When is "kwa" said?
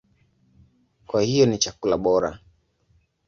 1.07-1.21